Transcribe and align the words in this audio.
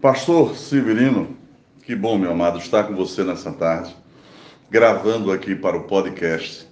Pastor 0.00 0.56
Severino, 0.56 1.36
que 1.82 1.94
bom, 1.94 2.16
meu 2.16 2.30
amado, 2.30 2.58
estar 2.58 2.84
com 2.84 2.94
você 2.94 3.22
nessa 3.22 3.52
tarde, 3.52 3.94
gravando 4.70 5.30
aqui 5.30 5.54
para 5.54 5.76
o 5.76 5.82
podcast, 5.82 6.66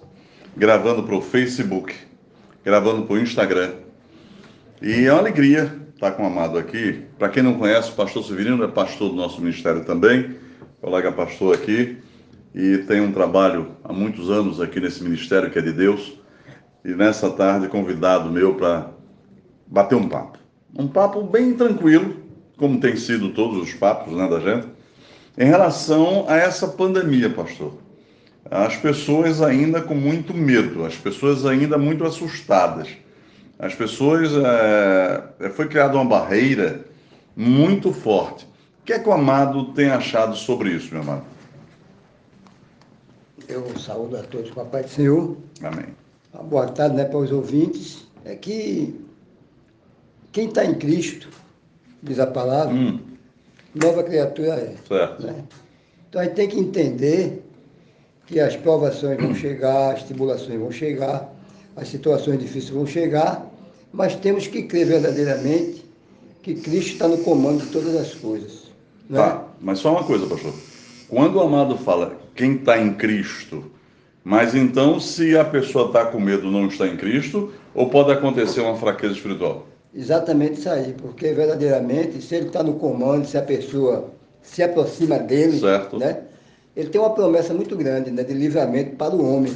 gravando 0.57 1.03
para 1.03 1.13
o 1.13 1.21
Facebook, 1.21 1.93
gravando 2.65 3.05
para 3.05 3.13
o 3.13 3.19
Instagram. 3.19 3.73
E 4.81 5.05
é 5.05 5.13
uma 5.13 5.19
alegria 5.19 5.79
estar 5.93 6.13
com 6.13 6.23
o 6.23 6.25
amado 6.25 6.57
aqui. 6.57 7.03
Para 7.19 7.29
quem 7.29 7.43
não 7.43 7.53
conhece, 7.59 7.91
o 7.91 7.93
pastor 7.93 8.23
Severino 8.23 8.63
é 8.63 8.67
pastor 8.67 9.09
do 9.09 9.15
nosso 9.15 9.39
ministério 9.39 9.85
também, 9.85 10.35
colega 10.81 11.11
pastor 11.11 11.53
aqui, 11.53 11.99
e 12.55 12.79
tem 12.79 12.99
um 12.99 13.11
trabalho 13.11 13.75
há 13.83 13.93
muitos 13.93 14.31
anos 14.31 14.59
aqui 14.59 14.79
nesse 14.79 15.03
ministério 15.03 15.51
que 15.51 15.59
é 15.59 15.61
de 15.61 15.71
Deus. 15.71 16.19
E 16.83 16.95
nessa 16.95 17.29
tarde, 17.29 17.67
convidado 17.67 18.31
meu 18.31 18.55
para 18.55 18.89
bater 19.67 19.93
um 19.93 20.09
papo. 20.09 20.39
Um 20.75 20.87
papo 20.87 21.21
bem 21.21 21.53
tranquilo, 21.53 22.27
como 22.59 22.79
tem 22.79 22.95
sido 22.97 23.29
todos 23.29 23.57
os 23.63 23.73
papos 23.73 24.13
né, 24.13 24.27
da 24.27 24.39
gente, 24.39 24.67
em 25.37 25.45
relação 25.45 26.25
a 26.27 26.35
essa 26.35 26.67
pandemia, 26.67 27.29
pastor. 27.29 27.73
As 28.51 28.75
pessoas 28.75 29.41
ainda 29.41 29.81
com 29.81 29.95
muito 29.95 30.33
medo, 30.33 30.85
as 30.85 30.95
pessoas 30.95 31.45
ainda 31.45 31.77
muito 31.77 32.03
assustadas. 32.03 32.89
As 33.57 33.73
pessoas. 33.73 34.31
É, 34.33 35.49
foi 35.49 35.67
criada 35.67 35.95
uma 35.95 36.05
barreira 36.05 36.85
muito 37.35 37.93
forte. 37.93 38.45
O 38.81 38.85
que 38.85 38.93
é 38.93 38.99
que 38.99 39.07
o 39.07 39.13
amado 39.13 39.73
tem 39.73 39.89
achado 39.89 40.35
sobre 40.35 40.71
isso, 40.71 40.93
meu 40.93 41.03
amado? 41.03 41.23
Eu 43.47 43.77
saúdo 43.77 44.17
a 44.17 44.23
todos 44.23 44.51
com 44.51 44.61
a 44.61 44.65
paz 44.65 44.87
do 44.87 44.91
Senhor. 44.91 45.37
Amém. 45.61 45.85
Uma 46.33 46.43
boa 46.43 46.67
tarde 46.67 46.95
né, 46.95 47.05
para 47.05 47.17
os 47.17 47.31
ouvintes. 47.31 48.07
É 48.25 48.35
que 48.35 48.99
quem 50.31 50.47
está 50.47 50.65
em 50.65 50.75
Cristo 50.75 51.29
diz 52.01 52.19
a 52.19 52.27
palavra, 52.27 52.73
hum. 52.73 52.99
nova 53.75 54.03
criatura 54.03 54.53
é. 54.53 54.75
Certo. 54.87 55.25
Né? 55.25 55.43
Então 56.09 56.21
a 56.21 56.25
gente 56.25 56.35
tem 56.35 56.47
que 56.47 56.59
entender 56.59 57.43
que 58.25 58.39
as 58.39 58.55
provações 58.55 59.17
vão 59.17 59.33
chegar, 59.33 59.93
as 59.93 60.03
tribulações 60.03 60.59
vão 60.59 60.71
chegar, 60.71 61.33
as 61.75 61.87
situações 61.87 62.39
difíceis 62.39 62.69
vão 62.69 62.85
chegar, 62.85 63.45
mas 63.91 64.15
temos 64.15 64.47
que 64.47 64.63
crer 64.63 64.85
verdadeiramente 64.85 65.85
que 66.41 66.55
Cristo 66.55 66.93
está 66.93 67.07
no 67.07 67.17
comando 67.19 67.63
de 67.63 67.71
todas 67.71 67.95
as 67.95 68.13
coisas. 68.13 68.69
Né? 69.09 69.17
Tá, 69.17 69.47
mas 69.59 69.79
só 69.79 69.91
uma 69.91 70.03
coisa, 70.03 70.27
pastor. 70.27 70.53
Quando 71.07 71.35
o 71.35 71.41
amado 71.41 71.77
fala 71.77 72.19
quem 72.35 72.55
está 72.55 72.79
em 72.79 72.93
Cristo, 72.93 73.71
mas 74.23 74.53
então 74.53 74.99
se 74.99 75.35
a 75.37 75.43
pessoa 75.43 75.87
está 75.87 76.05
com 76.05 76.19
medo 76.19 76.51
não 76.51 76.67
está 76.67 76.87
em 76.87 76.95
Cristo, 76.95 77.51
ou 77.73 77.89
pode 77.89 78.11
acontecer 78.11 78.61
uma 78.61 78.75
fraqueza 78.75 79.15
espiritual? 79.15 79.65
Exatamente 79.93 80.59
isso 80.59 80.69
aí, 80.69 80.93
porque 80.93 81.33
verdadeiramente, 81.33 82.21
se 82.21 82.35
ele 82.35 82.47
está 82.47 82.61
no 82.61 82.73
comando, 82.73 83.25
se 83.25 83.37
a 83.37 83.41
pessoa 83.41 84.11
se 84.41 84.61
aproxima 84.61 85.17
dele, 85.17 85.59
certo. 85.59 85.97
né? 85.97 86.21
Ele 86.75 86.89
tem 86.89 87.01
uma 87.01 87.09
promessa 87.09 87.53
muito 87.53 87.75
grande 87.75 88.11
né, 88.11 88.23
de 88.23 88.33
livramento 88.33 88.95
para 88.95 89.15
o 89.15 89.35
homem. 89.35 89.53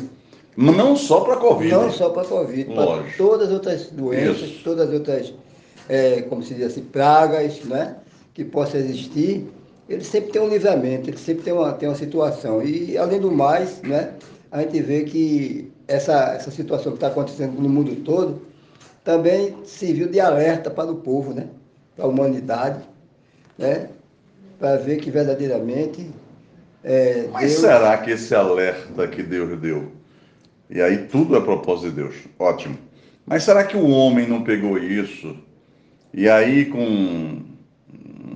Não 0.58 0.96
só 0.96 1.22
para 1.22 1.34
a 1.36 1.38
Covid. 1.38 1.72
Não 1.72 1.92
só 1.92 2.10
para 2.10 2.24
a 2.24 2.26
Covid, 2.26 2.66
para 2.74 3.04
todas 3.18 3.48
as 3.48 3.54
outras 3.54 3.86
doenças, 3.92 4.50
Isso. 4.50 4.64
todas 4.64 4.88
as 4.88 4.94
outras, 4.94 5.34
é, 5.88 6.22
como 6.24 6.44
se 6.44 6.54
diz 6.54 6.66
assim, 6.66 6.82
pragas, 6.82 7.64
né? 7.64 7.96
Que 8.34 8.44
possa 8.44 8.78
existir. 8.78 9.48
Ele 9.88 10.04
sempre 10.04 10.32
tem 10.32 10.42
um 10.42 10.50
livramento, 10.50 11.10
ele 11.10 11.18
sempre 11.18 11.44
tem 11.44 11.54
uma, 11.54 11.72
tem 11.74 11.88
uma 11.88 11.96
situação. 11.96 12.62
E, 12.64 12.98
além 12.98 13.20
do 13.20 13.32
mais, 13.32 13.82
né? 13.82 14.14
A 14.52 14.62
gente 14.62 14.82
vê 14.82 15.04
que 15.04 15.72
essa, 15.88 16.34
essa 16.36 16.52
situação 16.52 16.92
que 16.92 16.98
está 16.98 17.08
acontecendo 17.08 17.60
no 17.60 17.68
mundo 17.68 17.96
todo, 18.04 18.42
também 19.04 19.58
serviu 19.66 20.08
de 20.08 20.20
alerta 20.20 20.70
para 20.70 20.92
o 20.92 20.96
povo, 20.96 21.34
né? 21.34 21.48
para 21.96 22.06
a 22.06 22.08
humanidade, 22.08 22.84
né? 23.58 23.90
para 24.58 24.78
ver 24.78 24.98
que 24.98 25.12
verdadeiramente. 25.12 26.10
É, 26.84 27.28
Mas 27.32 27.52
Deus... 27.52 27.62
será 27.62 27.98
que 27.98 28.12
esse 28.12 28.34
alerta 28.34 29.08
que 29.08 29.22
Deus 29.22 29.60
deu, 29.60 29.92
e 30.70 30.82
aí 30.82 31.06
tudo 31.08 31.36
é 31.36 31.42
propósito 31.42 31.90
de 31.90 31.96
Deus, 31.96 32.16
ótimo. 32.40 32.78
Mas 33.26 33.44
será 33.44 33.64
que 33.64 33.78
o 33.78 33.88
homem 33.90 34.28
não 34.28 34.44
pegou 34.44 34.78
isso 34.78 35.38
e 36.14 36.30
aí 36.30 36.66
com 36.66 37.42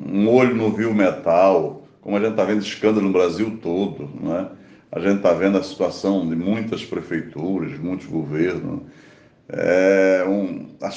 um 0.09 0.29
olho 0.29 0.55
no 0.55 0.71
viu 0.71 0.93
metal, 0.93 1.85
como 2.01 2.15
a 2.15 2.19
gente 2.19 2.31
está 2.31 2.45
vendo 2.45 2.61
escândalo 2.61 3.05
no 3.05 3.11
Brasil 3.11 3.59
todo, 3.61 4.09
não 4.21 4.37
é? 4.37 4.49
A 4.89 4.99
gente 4.99 5.17
está 5.17 5.33
vendo 5.33 5.57
a 5.57 5.63
situação 5.63 6.27
de 6.27 6.35
muitas 6.35 6.85
prefeituras, 6.85 7.77
muitos 7.77 8.07
governos 8.07 8.81
é 9.49 10.25
um 10.27 10.46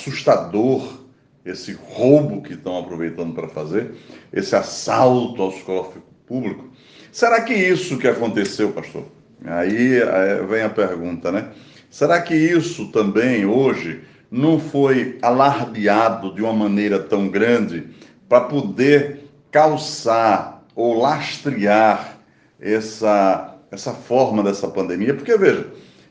assustador 0.01 1.01
esse 1.45 1.73
roubo 1.73 2.43
que 2.43 2.55
estão 2.55 2.79
aproveitando 2.79 3.35
para 3.35 3.49
fazer, 3.49 3.93
esse 4.33 4.55
assalto 4.55 5.43
aos 5.43 5.63
cofres 5.63 6.03
públicos. 6.27 6.67
Será 7.13 7.41
que 7.41 7.55
isso 7.55 7.99
que 7.99 8.07
aconteceu, 8.07 8.73
pastor? 8.73 9.05
Aí 9.45 10.01
vem 10.49 10.63
a 10.63 10.69
pergunta, 10.69 11.33
né? 11.33 11.49
Será 11.89 12.21
que 12.21 12.35
isso 12.35 12.89
também 12.93 13.47
hoje 13.47 14.03
não 14.31 14.61
foi 14.61 15.19
alardeado 15.23 16.35
de 16.35 16.43
uma 16.43 16.53
maneira 16.53 16.99
tão 17.01 17.29
grande 17.29 17.89
para 18.29 18.43
poder 18.45 19.25
calçar 19.51 20.63
ou 20.77 21.01
lastrear 21.01 22.19
essa, 22.61 23.57
essa 23.73 23.93
forma 23.93 24.43
dessa 24.43 24.69
pandemia? 24.69 25.15
Porque, 25.15 25.37
veja, 25.37 25.67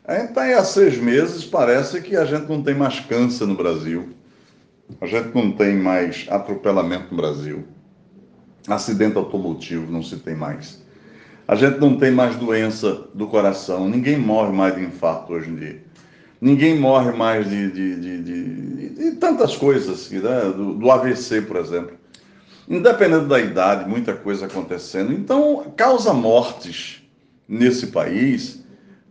a 0.09 0.17
gente 0.17 0.29
está 0.29 0.41
aí 0.41 0.55
há 0.55 0.63
seis 0.63 0.97
meses, 0.97 1.45
parece 1.45 2.01
que 2.01 2.15
a 2.15 2.25
gente 2.25 2.49
não 2.49 2.63
tem 2.63 2.73
mais 2.73 2.99
câncer 2.99 3.45
no 3.45 3.53
Brasil, 3.53 4.09
a 4.99 5.05
gente 5.05 5.35
não 5.35 5.51
tem 5.51 5.75
mais 5.77 6.25
atropelamento 6.31 7.11
no 7.11 7.17
Brasil, 7.17 7.63
acidente 8.67 9.17
automotivo 9.17 9.91
não 9.91 10.01
se 10.01 10.17
tem 10.17 10.33
mais. 10.33 10.83
A 11.47 11.53
gente 11.53 11.77
não 11.77 11.95
tem 11.95 12.09
mais 12.09 12.35
doença 12.37 13.07
do 13.13 13.27
coração, 13.27 13.87
ninguém 13.87 14.17
morre 14.17 14.51
mais 14.51 14.75
de 14.75 14.81
infarto 14.83 15.31
hoje 15.31 15.51
em 15.51 15.55
dia. 15.55 15.83
Ninguém 16.41 16.79
morre 16.79 17.11
mais 17.11 17.47
de, 17.47 17.69
de, 17.71 17.95
de, 17.99 18.23
de, 18.23 18.89
de 18.89 19.11
tantas 19.17 19.55
coisas, 19.55 20.09
né? 20.09 20.41
do, 20.55 20.73
do 20.73 20.89
AVC, 20.89 21.41
por 21.43 21.57
exemplo. 21.57 21.91
Independente 22.67 23.27
da 23.27 23.39
idade, 23.39 23.87
muita 23.87 24.13
coisa 24.13 24.47
acontecendo. 24.47 25.13
Então, 25.13 25.71
causa 25.77 26.13
mortes 26.13 27.07
nesse 27.47 27.87
país 27.87 28.63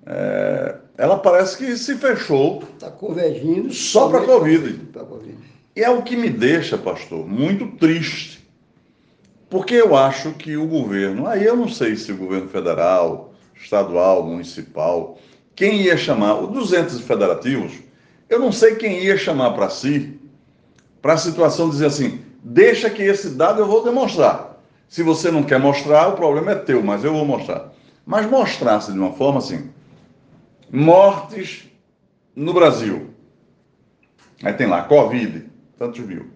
é, 0.08 0.77
ela 0.98 1.16
parece 1.16 1.56
que 1.56 1.76
se 1.76 1.94
fechou. 1.94 2.64
Está 2.74 2.90
convergindo. 2.90 3.72
Só 3.72 4.08
para 4.08 4.18
a 4.18 4.26
COVID. 4.26 4.88
COVID. 4.92 5.38
E 5.76 5.80
é 5.84 5.88
o 5.88 6.02
que 6.02 6.16
me 6.16 6.28
deixa, 6.28 6.76
pastor, 6.76 7.24
muito 7.24 7.68
triste. 7.76 8.44
Porque 9.48 9.76
eu 9.76 9.96
acho 9.96 10.32
que 10.32 10.56
o 10.56 10.66
governo, 10.66 11.28
aí 11.28 11.44
eu 11.44 11.56
não 11.56 11.68
sei 11.68 11.94
se 11.94 12.10
o 12.10 12.16
governo 12.16 12.48
federal, 12.48 13.32
estadual, 13.54 14.24
municipal, 14.24 15.16
quem 15.54 15.82
ia 15.82 15.96
chamar, 15.96 16.34
os 16.40 16.50
200 16.52 17.00
federativos, 17.02 17.72
eu 18.28 18.40
não 18.40 18.50
sei 18.50 18.74
quem 18.74 19.04
ia 19.04 19.16
chamar 19.16 19.52
para 19.52 19.70
si, 19.70 20.18
para 21.00 21.12
a 21.12 21.16
situação 21.16 21.70
dizer 21.70 21.86
assim: 21.86 22.20
deixa 22.42 22.90
que 22.90 23.02
esse 23.02 23.30
dado 23.30 23.60
eu 23.60 23.66
vou 23.66 23.84
demonstrar. 23.84 24.60
Se 24.88 25.04
você 25.04 25.30
não 25.30 25.44
quer 25.44 25.60
mostrar, 25.60 26.08
o 26.08 26.16
problema 26.16 26.52
é 26.52 26.54
teu, 26.56 26.82
mas 26.82 27.04
eu 27.04 27.12
vou 27.12 27.24
mostrar. 27.24 27.72
Mas 28.04 28.28
mostrasse 28.28 28.92
de 28.92 28.98
uma 28.98 29.12
forma 29.12 29.38
assim: 29.38 29.70
mortes 30.70 31.68
no 32.34 32.52
Brasil. 32.52 33.10
Aí 34.42 34.52
tem 34.52 34.66
lá, 34.66 34.82
Covid, 34.82 35.50
tantos 35.78 36.00
mil. 36.00 36.26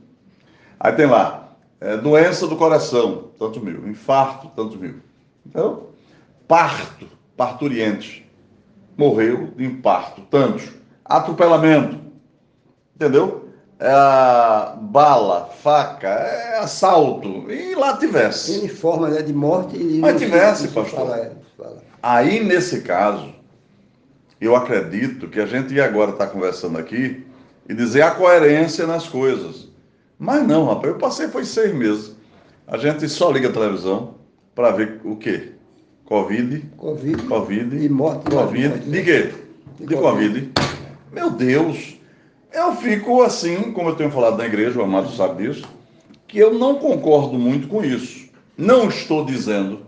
Aí 0.80 0.92
tem 0.92 1.06
lá, 1.06 1.54
é, 1.80 1.96
doença 1.96 2.46
do 2.46 2.56
coração, 2.56 3.30
tantos 3.38 3.62
mil. 3.62 3.88
Infarto, 3.88 4.48
tantos 4.56 4.76
mil. 4.76 4.96
Então, 5.46 5.88
parto, 6.48 7.06
parturientes. 7.36 8.22
Morreu 8.96 9.48
de 9.56 9.64
infarto, 9.64 10.22
tantos. 10.22 10.70
Atropelamento, 11.04 11.98
entendeu? 12.94 13.48
É, 13.78 14.76
bala, 14.80 15.46
faca, 15.60 16.08
é 16.08 16.58
assalto. 16.58 17.50
E 17.50 17.74
lá 17.74 17.96
tivesse. 17.96 18.52
Ele 18.52 18.68
forma 18.68 19.08
né, 19.08 19.22
de 19.22 19.32
morte 19.32 19.76
e. 19.76 19.98
Mas 19.98 20.20
tivesse, 20.20 20.68
pastor. 20.68 21.00
Fala, 21.00 21.32
fala. 21.56 21.82
Aí, 22.00 22.44
nesse 22.44 22.82
caso, 22.82 23.32
eu 24.44 24.56
acredito 24.56 25.28
que 25.28 25.40
a 25.40 25.46
gente 25.46 25.74
ia 25.74 25.84
agora 25.84 26.10
estar 26.10 26.26
conversando 26.26 26.78
aqui 26.78 27.24
e 27.68 27.74
dizer 27.74 28.02
a 28.02 28.10
coerência 28.10 28.86
nas 28.86 29.06
coisas. 29.08 29.68
Mas 30.18 30.46
não, 30.46 30.66
rapaz, 30.66 30.92
eu 30.92 30.98
passei 30.98 31.28
foi 31.28 31.44
seis 31.44 31.74
meses. 31.74 32.16
A 32.66 32.76
gente 32.76 33.08
só 33.08 33.30
liga 33.30 33.48
a 33.48 33.52
televisão 33.52 34.14
para 34.54 34.70
ver 34.70 35.00
o 35.04 35.16
quê? 35.16 35.52
Covid. 36.04 36.64
Covid. 36.76 37.22
Covid. 37.22 37.84
E 37.84 37.88
morte. 37.88 38.30
Covid. 38.30 38.78
De 38.80 39.02
quê? 39.02 39.32
De, 39.78 39.86
de 39.86 39.94
COVID. 39.94 40.52
Meu 41.12 41.30
Deus. 41.30 41.96
Eu 42.52 42.76
fico 42.76 43.22
assim, 43.22 43.72
como 43.72 43.90
eu 43.90 43.96
tenho 43.96 44.10
falado 44.10 44.36
na 44.36 44.44
igreja, 44.44 44.78
o 44.78 44.82
Amado 44.82 45.10
sabe 45.10 45.42
disso, 45.42 45.66
que 46.28 46.38
eu 46.38 46.52
não 46.52 46.74
concordo 46.74 47.38
muito 47.38 47.66
com 47.66 47.82
isso. 47.82 48.28
Não 48.58 48.88
estou 48.88 49.24
dizendo 49.24 49.80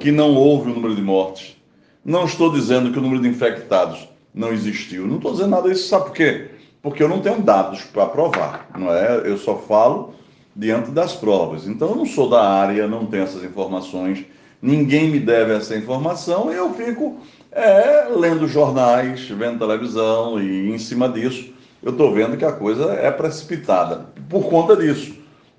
que 0.00 0.10
não 0.10 0.34
houve 0.34 0.70
o 0.70 0.74
número 0.74 0.96
de 0.96 1.02
mortes. 1.02 1.61
Não 2.04 2.24
estou 2.24 2.50
dizendo 2.50 2.90
que 2.90 2.98
o 2.98 3.02
número 3.02 3.22
de 3.22 3.28
infectados 3.28 4.08
não 4.34 4.52
existiu. 4.52 5.06
Não 5.06 5.16
estou 5.16 5.32
dizendo 5.32 5.50
nada 5.50 5.68
disso, 5.68 5.88
sabe 5.88 6.06
por 6.06 6.14
quê? 6.14 6.50
Porque 6.82 7.02
eu 7.02 7.08
não 7.08 7.20
tenho 7.20 7.40
dados 7.40 7.82
para 7.82 8.06
provar, 8.06 8.68
não 8.76 8.92
é? 8.92 9.22
Eu 9.24 9.38
só 9.38 9.56
falo 9.56 10.14
diante 10.54 10.90
das 10.90 11.14
provas. 11.14 11.66
Então, 11.66 11.90
eu 11.90 11.96
não 11.96 12.06
sou 12.06 12.28
da 12.28 12.42
área, 12.42 12.88
não 12.88 13.06
tenho 13.06 13.22
essas 13.22 13.44
informações, 13.44 14.24
ninguém 14.60 15.10
me 15.10 15.20
deve 15.20 15.52
essa 15.54 15.76
informação, 15.76 16.52
e 16.52 16.56
eu 16.56 16.74
fico 16.74 17.18
é, 17.52 18.08
lendo 18.10 18.48
jornais, 18.48 19.28
vendo 19.28 19.58
televisão, 19.58 20.40
e 20.40 20.70
em 20.70 20.78
cima 20.78 21.08
disso, 21.08 21.52
eu 21.82 21.92
estou 21.92 22.12
vendo 22.12 22.36
que 22.36 22.44
a 22.44 22.52
coisa 22.52 22.92
é 22.94 23.10
precipitada. 23.10 24.06
Por 24.28 24.48
conta 24.48 24.76
disso, 24.76 25.14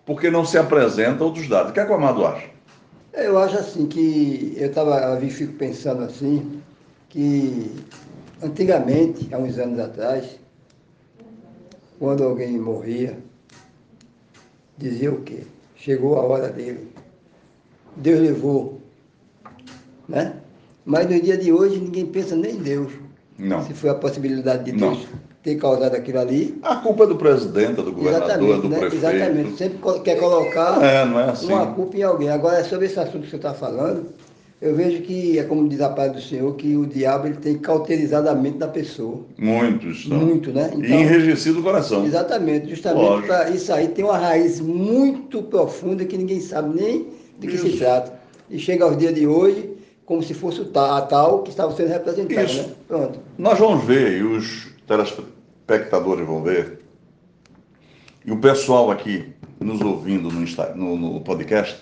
porque 0.06 0.30
não 0.30 0.46
se 0.46 0.58
apresenta 0.58 1.24
outros 1.24 1.48
dados. 1.48 1.72
O 1.72 1.74
que, 1.74 1.80
é 1.80 1.86
que 1.86 1.92
o 1.92 1.96
Amado 1.96 2.26
acha? 2.26 2.53
Eu 3.14 3.38
acho 3.38 3.58
assim 3.58 3.86
que 3.86 4.56
eu 4.58 4.68
estava, 4.68 5.20
fico 5.22 5.54
pensando 5.54 6.04
assim, 6.04 6.62
que 7.10 7.72
antigamente, 8.42 9.34
há 9.34 9.38
uns 9.38 9.58
anos 9.60 9.80
atrás, 9.80 10.40
quando 12.00 12.24
alguém 12.24 12.58
morria, 12.58 13.18
dizia 14.78 15.12
o 15.12 15.22
quê? 15.22 15.44
Chegou 15.76 16.18
a 16.18 16.24
hora 16.24 16.50
dele. 16.50 16.92
Deus 17.96 18.20
levou. 18.20 18.82
Né? 20.10 20.36
Mas 20.84 21.08
no 21.08 21.22
dia 21.22 21.38
de 21.38 21.52
hoje 21.54 21.80
ninguém 21.80 22.08
pensa 22.08 22.36
nem 22.36 22.56
em 22.56 22.62
Deus. 22.62 22.92
Não. 23.38 23.64
Se 23.66 23.74
foi 23.74 23.90
a 23.90 23.96
possibilidade 23.96 24.66
de 24.66 24.72
Deus 24.72 25.08
Não. 25.12 25.33
Ter 25.44 25.56
causado 25.56 25.94
aquilo 25.94 26.20
ali. 26.20 26.58
A 26.64 26.78
culpa 26.78 27.04
é 27.04 27.08
do 27.08 27.18
presidente, 27.18 27.74
do 27.74 27.92
governador, 27.92 28.62
do 28.62 28.70
né? 28.70 28.80
prefeito. 28.80 29.06
Exatamente. 29.06 29.58
Sempre 29.58 30.00
quer 30.00 30.18
colocar 30.18 30.82
é, 30.82 31.04
é 31.04 31.30
assim. 31.30 31.48
uma 31.48 31.68
culpa 31.68 31.98
em 31.98 32.04
alguém. 32.04 32.30
Agora, 32.30 32.64
sobre 32.64 32.86
esse 32.86 32.98
assunto 32.98 33.24
que 33.24 33.30
você 33.30 33.36
está 33.36 33.54
falando, 33.54 34.06
eu 34.62 34.74
vejo 34.74 35.02
que, 35.02 35.38
é 35.38 35.44
como 35.44 35.68
diz 35.68 35.82
a 35.82 35.90
paz 35.90 36.14
do 36.14 36.22
Senhor, 36.22 36.56
que 36.56 36.78
o 36.78 36.86
diabo 36.86 37.28
ele 37.28 37.36
tem 37.36 37.58
cauterizado 37.58 38.30
a 38.30 38.34
mente 38.34 38.58
da 38.60 38.70
pessoa. 38.70 39.20
Muito, 39.38 39.90
estão. 39.90 40.18
Muito, 40.18 40.54
né? 40.54 40.72
Então, 40.74 40.82
e 40.82 40.94
enrijecido 40.94 41.60
o 41.60 41.64
coração. 41.64 42.06
Exatamente. 42.06 42.70
Justamente 42.70 43.28
para 43.28 43.50
isso 43.50 43.74
aí 43.74 43.90
tem 43.90 44.06
uma 44.06 44.18
raiz 44.18 44.62
muito 44.62 45.44
profunda 45.44 46.06
que 46.06 46.18
ninguém 46.18 46.40
sabe 46.40 46.82
nem 46.82 47.08
de 47.38 47.48
que 47.50 47.56
isso. 47.56 47.70
se 47.70 47.78
trata. 47.78 48.14
E 48.50 48.58
chega 48.58 48.86
aos 48.86 48.98
dias 48.98 49.14
de 49.14 49.28
hoje 49.28 49.72
como 50.06 50.24
se 50.24 50.34
fosse 50.34 50.62
a 50.74 51.02
tal 51.02 51.44
que 51.44 51.50
estava 51.50 51.76
sendo 51.76 51.90
representada. 51.90 52.44
Isso. 52.44 52.62
Né? 52.62 52.74
Pronto. 52.88 53.20
Nós 53.38 53.60
vamos 53.60 53.84
ver, 53.84 54.24
os 54.24 54.73
telespectadores 54.88 56.26
vão 56.26 56.44
ver, 56.44 56.80
e 58.26 58.32
o 58.32 58.40
pessoal 58.40 58.90
aqui 58.90 59.34
nos 59.60 59.82
ouvindo 59.82 60.30
no, 60.30 60.46
no, 60.76 61.14
no 61.14 61.22
podcast, 61.22 61.80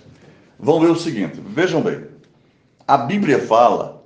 vão 0.59 0.80
ver 0.80 0.89
o 0.89 0.95
seguinte: 0.95 1.39
vejam 1.44 1.81
bem. 1.81 2.06
A 2.88 2.98
Bíblia 2.98 3.39
fala 3.39 4.03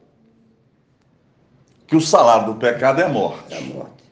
que 1.88 1.96
o 1.96 2.02
salário 2.02 2.54
do 2.54 2.60
pecado 2.60 3.02
é 3.02 3.06
a 3.06 3.10
morte. 3.10 3.54
É 3.54 3.58
a 3.58 3.62
morte. 3.62 4.04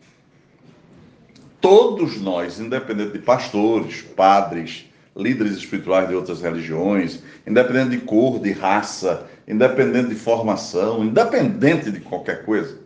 Todos 1.60 2.20
nós, 2.20 2.60
independente 2.60 3.14
de 3.14 3.20
pastores, 3.20 4.02
padres, 4.02 4.86
líderes 5.16 5.54
espirituais 5.54 6.10
de 6.10 6.16
outras 6.16 6.42
religiões, 6.42 7.22
independente 7.48 7.92
de 7.92 8.00
cor, 8.00 8.40
de 8.40 8.52
raça, 8.52 9.28
independente 9.48 10.10
de 10.10 10.16
formação, 10.16 11.04
independente 11.04 11.92
de 11.92 12.00
qualquer 12.00 12.44
coisa, 12.44 12.80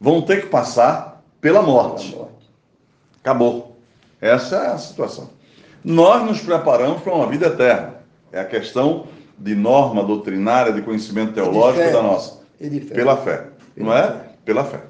vão 0.00 0.22
ter 0.22 0.42
que 0.42 0.46
passar 0.48 1.13
pela 1.44 1.60
morte. 1.60 2.16
Acabou. 3.20 3.76
Essa 4.18 4.56
é 4.56 4.66
a 4.68 4.78
situação. 4.78 5.28
Nós 5.84 6.24
nos 6.24 6.40
preparamos 6.40 7.02
para 7.02 7.12
uma 7.12 7.26
vida 7.26 7.48
eterna. 7.48 7.96
É 8.32 8.40
a 8.40 8.46
questão 8.46 9.08
de 9.38 9.54
norma 9.54 10.02
doutrinária, 10.02 10.72
de 10.72 10.80
conhecimento 10.80 11.34
teológico 11.34 11.84
de 11.84 11.92
da 11.92 12.02
nossa. 12.02 12.40
De 12.58 12.80
fé. 12.80 12.94
Pela 12.94 13.18
fé. 13.18 13.48
Não 13.76 13.92
é? 13.92 14.06
Fé. 14.06 14.20
Pela 14.42 14.64
fé. 14.64 14.80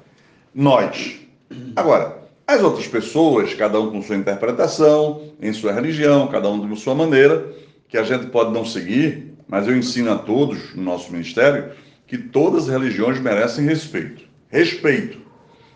Nós. 0.53 1.19
Agora, 1.75 2.19
as 2.47 2.63
outras 2.63 2.87
pessoas, 2.87 3.53
cada 3.53 3.77
um 3.77 3.91
com 3.91 4.01
sua 4.01 4.15
interpretação, 4.15 5.23
em 5.41 5.51
sua 5.51 5.73
religião, 5.73 6.29
cada 6.29 6.49
um 6.49 6.65
de 6.65 6.79
sua 6.79 6.95
maneira, 6.95 7.51
que 7.89 7.97
a 7.97 8.03
gente 8.03 8.27
pode 8.27 8.53
não 8.53 8.63
seguir, 8.63 9.33
mas 9.45 9.67
eu 9.67 9.75
ensino 9.75 10.09
a 10.09 10.17
todos 10.17 10.73
no 10.73 10.83
nosso 10.83 11.11
ministério 11.11 11.71
que 12.07 12.17
todas 12.17 12.63
as 12.63 12.69
religiões 12.69 13.19
merecem 13.19 13.65
respeito. 13.65 14.23
Respeito. 14.47 15.24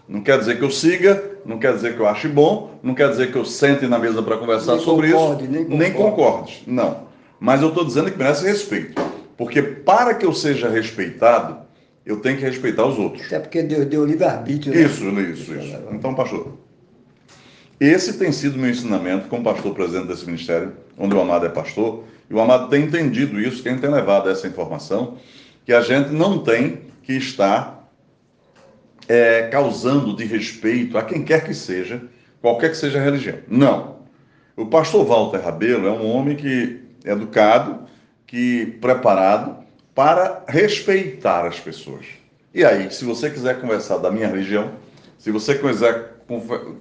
Não 0.10 0.22
quer 0.22 0.40
dizer 0.40 0.58
que 0.58 0.64
eu 0.64 0.72
siga, 0.72 1.24
não 1.46 1.60
quer 1.60 1.76
dizer 1.76 1.96
que 1.96 2.00
eu 2.02 2.08
ache 2.08 2.28
bom, 2.28 2.80
não 2.82 2.96
quer 2.96 3.12
dizer 3.12 3.32
que 3.32 3.38
eu 3.38 3.46
sente 3.46 3.86
na 3.86 4.00
mesa 4.00 4.24
para 4.24 4.38
conversar 4.38 4.78
nem 4.78 4.84
sobre 4.84 5.12
concorde, 5.12 5.44
isso. 5.44 5.52
Nem, 5.52 5.64
concorde. 5.64 5.84
nem 5.84 5.94
concorde. 5.94 6.64
Não. 6.66 7.08
Mas 7.40 7.62
eu 7.62 7.70
estou 7.70 7.86
dizendo 7.86 8.10
que 8.12 8.18
merece 8.18 8.44
respeito. 8.44 9.00
Porque 9.38 9.62
para 9.62 10.16
que 10.16 10.26
eu 10.26 10.34
seja 10.34 10.68
respeitado, 10.68 11.60
eu 12.04 12.20
tenho 12.22 12.38
que 12.38 12.44
respeitar 12.44 12.88
os 12.88 12.98
outros. 12.98 13.24
Até 13.28 13.38
porque 13.38 13.62
Deus 13.62 13.86
deu 13.86 14.04
livre-arbítrio. 14.04 14.74
Né? 14.74 14.82
Isso, 14.82 15.04
isso, 15.04 15.54
isso. 15.54 15.80
Então, 15.92 16.16
pastor, 16.16 16.58
esse 17.80 18.14
tem 18.14 18.32
sido 18.32 18.56
o 18.56 18.60
meu 18.60 18.72
ensinamento 18.72 19.30
como 19.30 19.44
pastor 19.44 19.76
presidente 19.76 20.08
desse 20.08 20.26
ministério, 20.26 20.74
onde 20.98 21.14
o 21.14 21.22
Amado 21.22 21.46
é 21.46 21.50
pastor, 21.50 22.04
e 22.28 22.34
o 22.34 22.40
Amado 22.40 22.68
tem 22.68 22.86
entendido 22.86 23.40
isso, 23.40 23.62
quem 23.62 23.78
tem 23.78 23.92
levado 23.92 24.28
essa 24.28 24.48
informação, 24.48 25.18
que 25.64 25.72
a 25.72 25.82
gente 25.82 26.10
não 26.10 26.40
tem 26.40 26.82
que 27.04 27.14
estar 27.14 27.79
é, 29.10 29.48
causando 29.52 30.16
de 30.16 30.24
respeito 30.24 30.96
a 30.96 31.02
quem 31.02 31.24
quer 31.24 31.44
que 31.44 31.54
seja, 31.54 32.04
qualquer 32.40 32.70
que 32.70 32.78
seja 32.78 33.00
a 33.00 33.04
religião. 33.04 33.40
Não. 33.48 33.98
O 34.56 34.68
pastor 34.68 35.04
Walter 35.04 35.40
Rabelo 35.40 35.88
é 35.88 35.92
um 35.92 36.06
homem 36.16 36.36
que 36.36 36.80
é 37.04 37.12
educado, 37.12 37.88
que 38.28 38.78
preparado 38.80 39.58
para 39.96 40.44
respeitar 40.48 41.48
as 41.48 41.60
pessoas. 41.60 42.06
E 42.54 42.64
aí, 42.64 42.92
se 42.92 43.04
você 43.04 43.30
quiser 43.32 43.60
conversar 43.60 43.98
da 43.98 44.12
minha 44.12 44.28
religião, 44.28 44.72
se 45.18 45.32
você 45.32 45.56
quiser 45.56 46.18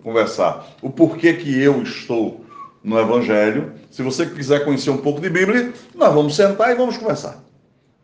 conversar 0.03 0.67
o 0.83 0.91
porquê 0.91 1.33
que 1.33 1.59
eu 1.61 1.83
estou 1.83 2.45
no 2.85 2.99
Evangelho, 2.99 3.73
se 3.91 4.03
você 4.03 4.27
quiser 4.27 4.65
conhecer 4.65 4.91
um 4.91 4.99
pouco 4.99 5.21
de 5.21 5.31
Bíblia, 5.31 5.73
nós 5.95 6.13
vamos 6.13 6.37
sentar 6.37 6.71
e 6.71 6.75
vamos 6.75 6.99
conversar. 6.99 7.43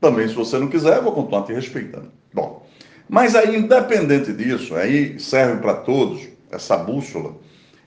Também, 0.00 0.26
se 0.28 0.34
você 0.34 0.58
não 0.58 0.68
quiser, 0.68 0.96
eu 0.96 1.02
vou 1.02 1.12
continuar 1.12 1.42
te 1.42 1.52
respeitando. 1.52 2.10
Bom, 2.32 2.63
mas 3.08 3.34
aí, 3.34 3.56
independente 3.56 4.32
disso, 4.32 4.74
aí 4.74 5.18
serve 5.18 5.60
para 5.60 5.74
todos 5.74 6.26
essa 6.50 6.76
bússola, 6.76 7.36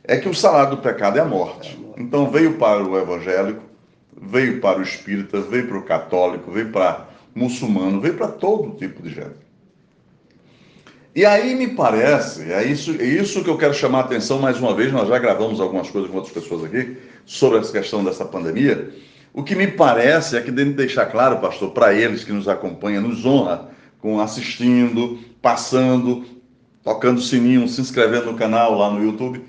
é 0.03 0.17
que 0.17 0.29
o 0.29 0.33
salário 0.33 0.71
do 0.71 0.81
pecado 0.81 1.17
é 1.17 1.21
a 1.21 1.25
morte. 1.25 1.77
Então, 1.97 2.29
veio 2.29 2.53
para 2.57 2.83
o 2.83 2.97
evangélico, 2.97 3.63
veio 4.21 4.59
para 4.59 4.79
o 4.79 4.83
espírita, 4.83 5.41
veio 5.41 5.67
para 5.67 5.77
o 5.77 5.83
católico, 5.83 6.51
veio 6.51 6.69
para 6.69 7.07
o 7.35 7.39
muçulmano, 7.39 7.99
veio 7.99 8.15
para 8.15 8.27
todo 8.27 8.77
tipo 8.77 9.01
de 9.01 9.09
gente. 9.09 9.47
E 11.15 11.25
aí 11.25 11.55
me 11.55 11.69
parece, 11.69 12.51
é 12.51 12.63
isso, 12.63 12.91
é 12.91 13.03
isso 13.03 13.43
que 13.43 13.49
eu 13.49 13.57
quero 13.57 13.73
chamar 13.73 13.99
a 13.99 14.01
atenção 14.01 14.37
mais 14.37 14.59
uma 14.59 14.75
vez, 14.75 14.93
nós 14.93 15.09
já 15.09 15.17
gravamos 15.17 15.59
algumas 15.59 15.89
coisas 15.89 16.11
com 16.11 16.17
outras 16.17 16.33
pessoas 16.33 16.63
aqui 16.65 16.95
sobre 17.25 17.57
essa 17.57 17.71
questão 17.71 18.03
dessa 18.03 18.23
pandemia. 18.23 18.91
O 19.33 19.43
que 19.43 19.55
me 19.55 19.67
parece 19.67 20.37
é 20.37 20.41
que 20.41 20.51
deve 20.51 20.73
deixar 20.73 21.07
claro, 21.07 21.39
pastor, 21.39 21.71
para 21.71 21.92
eles 21.92 22.23
que 22.23 22.31
nos 22.31 22.47
acompanham, 22.47 23.01
nos 23.01 23.25
honra 23.25 23.69
com 23.99 24.19
assistindo, 24.19 25.19
passando, 25.42 26.25
tocando 26.83 27.21
sininho, 27.21 27.68
se 27.68 27.81
inscrevendo 27.81 28.31
no 28.31 28.37
canal 28.37 28.77
lá 28.77 28.89
no 28.89 29.04
YouTube. 29.04 29.44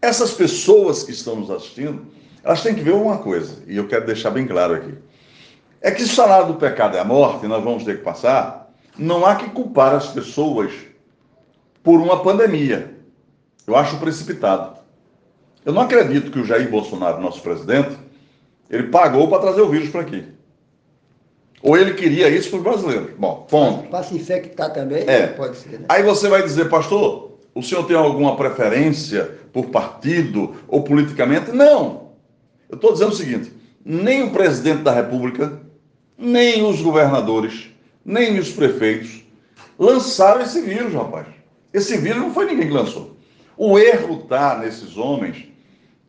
Essas 0.00 0.32
pessoas 0.32 1.02
que 1.02 1.12
estão 1.12 1.36
nos 1.36 1.50
assistindo, 1.50 2.06
elas 2.42 2.62
têm 2.62 2.74
que 2.74 2.82
ver 2.82 2.92
uma 2.92 3.18
coisa, 3.18 3.62
e 3.66 3.76
eu 3.76 3.88
quero 3.88 4.06
deixar 4.06 4.30
bem 4.30 4.46
claro 4.46 4.74
aqui. 4.74 4.94
É 5.80 5.90
que 5.90 6.02
se 6.02 6.12
o 6.12 6.14
salário 6.14 6.48
do 6.48 6.54
pecado 6.54 6.96
é 6.96 7.00
a 7.00 7.04
morte, 7.04 7.46
nós 7.46 7.62
vamos 7.62 7.84
ter 7.84 7.98
que 7.98 8.04
passar, 8.04 8.72
não 8.98 9.24
há 9.24 9.36
que 9.36 9.50
culpar 9.50 9.94
as 9.94 10.08
pessoas 10.08 10.72
por 11.82 12.00
uma 12.00 12.22
pandemia. 12.22 12.96
Eu 13.66 13.76
acho 13.76 13.98
precipitado. 13.98 14.78
Eu 15.64 15.72
não 15.72 15.82
acredito 15.82 16.30
que 16.30 16.38
o 16.38 16.44
Jair 16.44 16.70
Bolsonaro, 16.70 17.20
nosso 17.20 17.40
presidente, 17.40 17.96
ele 18.70 18.84
pagou 18.84 19.28
para 19.28 19.40
trazer 19.40 19.62
o 19.62 19.68
vírus 19.68 19.88
para 19.88 20.02
aqui. 20.02 20.24
Ou 21.64 21.78
ele 21.78 21.94
queria 21.94 22.28
isso 22.28 22.50
para 22.50 22.58
os 22.58 22.62
brasileiros. 22.62 23.12
Bom, 23.18 23.46
ponto. 23.48 23.88
Para 23.88 24.02
se 24.02 24.14
infectar 24.14 24.70
também, 24.70 25.02
é. 25.06 25.28
pode 25.28 25.56
ser. 25.56 25.80
Né? 25.80 25.86
Aí 25.88 26.02
você 26.02 26.28
vai 26.28 26.42
dizer, 26.42 26.68
pastor, 26.68 27.38
o 27.54 27.62
senhor 27.62 27.86
tem 27.86 27.96
alguma 27.96 28.36
preferência 28.36 29.38
por 29.50 29.70
partido 29.70 30.56
ou 30.68 30.82
politicamente? 30.82 31.52
Não. 31.52 32.10
Eu 32.68 32.74
estou 32.74 32.92
dizendo 32.92 33.12
o 33.12 33.16
seguinte: 33.16 33.50
nem 33.82 34.24
o 34.24 34.30
presidente 34.30 34.82
da 34.82 34.92
República, 34.92 35.58
nem 36.18 36.62
os 36.62 36.82
governadores, 36.82 37.70
nem 38.04 38.38
os 38.38 38.50
prefeitos 38.50 39.24
lançaram 39.78 40.42
esse 40.42 40.60
vírus, 40.60 40.92
rapaz. 40.92 41.28
Esse 41.72 41.96
vírus 41.96 42.20
não 42.20 42.34
foi 42.34 42.44
ninguém 42.44 42.66
que 42.66 42.74
lançou. 42.74 43.16
O 43.56 43.78
erro 43.78 44.20
está 44.22 44.58
nesses 44.58 44.98
homens 44.98 45.48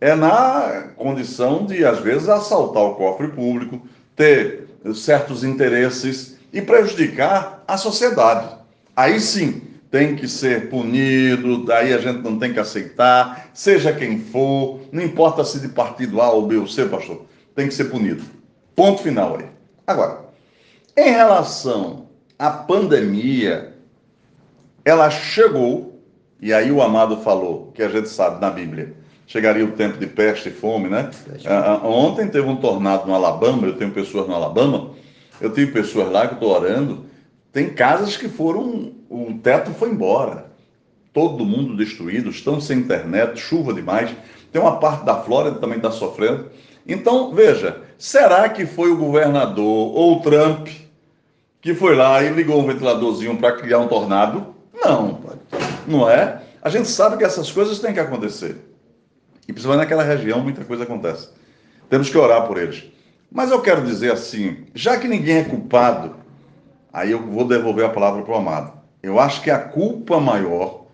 é 0.02 0.14
na 0.14 0.90
condição 0.98 1.66
de, 1.66 1.86
às 1.86 2.00
vezes, 2.00 2.28
assaltar 2.28 2.84
o 2.84 2.96
cofre 2.96 3.30
público, 3.30 3.82
ter 4.16 4.65
certos 4.94 5.44
interesses 5.44 6.38
e 6.54 6.62
prejudicar 6.62 7.63
a 7.68 7.77
sociedade. 7.77 8.56
Aí 8.96 9.20
sim 9.20 9.62
tem 9.89 10.15
que 10.15 10.27
ser 10.27 10.70
punido, 10.70 11.65
daí 11.65 11.94
a 11.94 11.98
gente 11.98 12.22
não 12.22 12.38
tem 12.38 12.51
que 12.51 12.60
aceitar, 12.60 13.50
seja 13.54 13.94
quem 13.94 14.20
for, 14.20 14.82
não 14.92 15.01
importa 15.01 15.44
se 15.46 15.60
de 15.60 15.70
partido 15.70 16.22
A 16.22 16.30
ou 16.32 16.46
B 16.46 16.58
ou 16.58 16.68
C, 16.68 16.86
pastor, 16.86 17.25
tem 17.56 17.68
que 17.68 17.74
ser 17.74 17.86
punido. 17.86 18.24
Ponto 18.75 19.01
final 19.01 19.38
aí. 19.38 19.46
Agora, 19.88 20.25
em 20.98 21.12
relação 21.12 22.10
à 22.38 22.50
pandemia, 22.50 23.74
ela 24.84 25.10
chegou, 25.10 26.01
e 26.42 26.54
aí 26.54 26.72
o 26.72 26.82
amado 26.82 27.18
falou, 27.18 27.72
que 27.74 27.82
a 27.82 27.89
gente 27.89 28.10
sabe 28.10 28.42
na 28.42 28.50
Bíblia, 28.50 28.94
chegaria 29.27 29.65
o 29.65 29.72
tempo 29.72 29.98
de 29.98 30.08
peste 30.08 30.50
e 30.50 30.51
fome, 30.51 30.88
né? 30.89 31.10
Uh, 31.27 31.88
ontem 31.88 32.27
teve 32.27 32.48
um 32.48 32.55
tornado 32.55 33.08
no 33.08 33.13
Alabama, 33.13 33.67
eu 33.67 33.77
tenho 33.77 33.91
pessoas 33.91 34.27
no 34.27 34.36
Alabama, 34.36 34.91
eu 35.41 35.51
tive 35.51 35.72
pessoas 35.72 36.12
lá 36.12 36.27
que 36.27 36.34
eu 36.34 36.38
estou 36.38 36.53
orando, 36.53 37.05
tem 37.51 37.70
casas 37.70 38.17
que 38.17 38.27
foram, 38.27 38.91
o 39.10 39.34
teto 39.41 39.72
foi 39.72 39.89
embora, 39.89 40.46
todo 41.13 41.46
mundo 41.46 41.75
destruído, 41.75 42.29
estão 42.29 42.60
sem 42.60 42.79
internet, 42.79 43.39
chuva 43.39 43.74
demais, 43.74 44.12
tem 44.51 44.62
uma 44.62 44.77
parte 44.77 45.05
da 45.05 45.15
Flórida 45.22 45.55
que 45.55 45.62
também 45.62 45.77
está 45.77 45.91
sofrendo. 45.91 46.50
Então, 46.88 47.34
veja, 47.34 47.82
será 47.98 48.48
que 48.50 48.65
foi 48.65 48.91
o 48.91 48.98
governador 48.98 49.65
ou 49.65 50.17
o 50.17 50.22
Trump 50.22 50.67
que 51.62 51.74
foi 51.74 51.96
lá 51.96 52.22
e 52.24 52.29
ligou 52.29 52.62
um 52.62 52.67
ventiladorzinho 52.67 53.38
para 53.38 53.53
criar 53.53 53.79
um 53.79 53.88
tornado? 53.88 54.53
Não, 54.74 55.20
não 55.88 56.10
é? 56.10 56.41
A 56.62 56.70
gente 56.70 56.88
sabe 56.88 57.17
que 57.17 57.24
essas 57.24 57.51
coisas 57.51 57.79
têm 57.79 57.94
que 57.94 58.00
acontecer. 58.00 58.58
E 59.48 59.54
principalmente 59.54 59.84
naquela 59.84 60.04
região, 60.04 60.40
muita 60.42 60.64
coisa 60.66 60.84
acontece. 60.84 61.30
Temos 61.90 62.10
que 62.10 62.18
orar 62.18 62.48
por 62.48 62.58
eles. 62.58 62.84
Mas 63.32 63.52
eu 63.52 63.62
quero 63.62 63.84
dizer 63.84 64.12
assim, 64.12 64.66
já 64.74 64.98
que 64.98 65.08
ninguém 65.08 65.38
é 65.38 65.44
culpado, 65.44 66.16
aí 66.92 67.12
eu 67.12 67.22
vou 67.22 67.46
devolver 67.48 67.86
a 67.86 67.90
palavra 67.90 68.24
para 68.24 68.34
o 68.34 68.38
amado. 68.38 68.74
Eu 69.04 69.20
acho 69.20 69.42
que 69.42 69.52
a 69.52 69.60
culpa 69.60 70.20
maior 70.20 70.86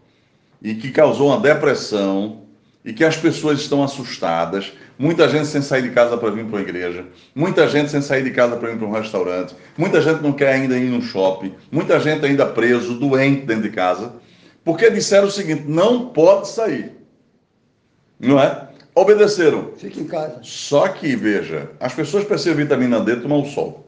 e 0.62 0.76
que 0.76 0.92
causou 0.92 1.28
uma 1.28 1.40
depressão 1.40 2.42
e 2.84 2.94
que 2.94 3.04
as 3.04 3.16
pessoas 3.16 3.60
estão 3.60 3.84
assustadas, 3.84 4.74
muita 4.98 5.30
gente 5.30 5.48
sem 5.48 5.62
sair 5.62 5.84
de 5.84 5.92
casa 5.92 6.18
para 6.18 6.32
vir 6.32 6.46
para 6.46 6.58
uma 6.58 6.62
igreja, 6.62 7.06
muita 7.36 7.68
gente 7.68 7.92
sem 7.92 8.02
sair 8.02 8.24
de 8.24 8.32
casa 8.32 8.56
para 8.56 8.72
ir 8.72 8.78
para 8.78 8.88
um 8.88 8.92
restaurante, 8.92 9.56
muita 9.78 10.02
gente 10.02 10.22
não 10.22 10.34
quer 10.34 10.54
ainda 10.54 10.78
ir 10.78 10.90
no 10.90 11.02
shopping, 11.02 11.54
muita 11.72 12.00
gente 12.00 12.26
ainda 12.26 12.46
preso, 12.46 12.96
doente 12.96 13.46
dentro 13.46 13.64
de 13.64 13.70
casa, 13.70 14.14
porque 14.64 14.90
disseram 14.90 15.28
o 15.28 15.32
seguinte: 15.32 15.64
não 15.68 16.10
pode 16.10 16.48
sair. 16.48 17.01
Não 18.22 18.40
é? 18.40 18.68
Obedeceram. 18.94 19.72
Fique 19.78 20.02
em 20.02 20.06
casa. 20.06 20.40
Só 20.44 20.88
que, 20.90 21.16
veja, 21.16 21.72
as 21.80 21.94
pessoas 21.94 22.24
precisam 22.24 22.56
de 22.56 22.64
vitamina 22.64 23.00
D 23.00 23.16
tomar 23.16 23.38
o 23.38 23.46
sol. 23.46 23.88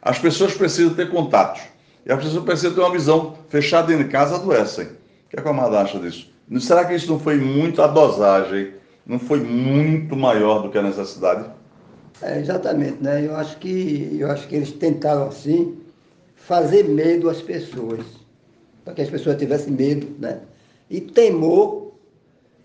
As 0.00 0.18
pessoas 0.18 0.54
precisam 0.54 0.94
ter 0.94 1.10
contatos. 1.10 1.62
E 2.06 2.12
as 2.12 2.22
pessoas 2.22 2.44
precisam 2.44 2.74
ter 2.74 2.80
uma 2.80 2.92
visão 2.92 3.36
fechada 3.48 3.88
dentro 3.88 4.04
de 4.04 4.10
casa, 4.10 4.36
adoecem. 4.36 4.86
O 4.86 4.88
que, 5.30 5.38
é 5.38 5.42
que 5.42 5.48
a 5.48 5.50
Amada 5.50 5.80
acha 5.80 5.98
disso? 5.98 6.30
Será 6.60 6.84
que 6.84 6.94
isso 6.94 7.10
não 7.10 7.18
foi 7.18 7.36
muito 7.36 7.82
a 7.82 7.86
dosagem? 7.86 8.74
Não 9.06 9.18
foi 9.18 9.40
muito 9.40 10.14
maior 10.14 10.62
do 10.62 10.70
que 10.70 10.78
a 10.78 10.82
necessidade? 10.82 11.48
É, 12.20 12.38
exatamente, 12.38 13.02
né? 13.02 13.26
Eu 13.26 13.34
acho 13.34 13.56
que 13.56 14.16
eu 14.20 14.30
acho 14.30 14.46
que 14.46 14.54
eles 14.54 14.70
tentaram 14.72 15.28
assim 15.28 15.76
fazer 16.36 16.84
medo 16.84 17.28
às 17.28 17.40
pessoas, 17.40 18.04
para 18.84 18.94
que 18.94 19.02
as 19.02 19.10
pessoas 19.10 19.36
tivessem 19.36 19.72
medo, 19.72 20.08
né? 20.20 20.40
E 20.90 21.00
temor 21.00 21.81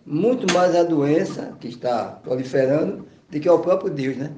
muito 0.08 0.52
mais 0.54 0.74
a 0.74 0.84
doença 0.84 1.54
que 1.60 1.68
está 1.68 2.20
proliferando 2.24 3.06
do 3.30 3.40
que 3.40 3.48
ao 3.48 3.60
próprio 3.60 3.92
Deus, 3.92 4.16
né? 4.16 4.32